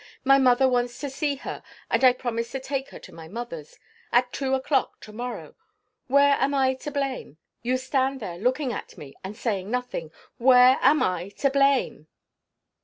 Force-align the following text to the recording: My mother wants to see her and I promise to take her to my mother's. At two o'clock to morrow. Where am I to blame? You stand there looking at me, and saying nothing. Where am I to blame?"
My 0.23 0.39
mother 0.39 0.67
wants 0.67 0.97
to 1.01 1.11
see 1.11 1.35
her 1.35 1.61
and 1.91 2.03
I 2.03 2.11
promise 2.11 2.49
to 2.53 2.59
take 2.59 2.89
her 2.89 2.97
to 2.97 3.11
my 3.13 3.27
mother's. 3.27 3.77
At 4.11 4.33
two 4.33 4.55
o'clock 4.55 4.99
to 5.01 5.13
morrow. 5.13 5.53
Where 6.07 6.37
am 6.39 6.55
I 6.55 6.73
to 6.73 6.89
blame? 6.89 7.37
You 7.61 7.77
stand 7.77 8.19
there 8.19 8.39
looking 8.39 8.73
at 8.73 8.97
me, 8.97 9.13
and 9.23 9.37
saying 9.37 9.69
nothing. 9.69 10.11
Where 10.39 10.79
am 10.81 11.03
I 11.03 11.29
to 11.37 11.51
blame?" 11.51 12.07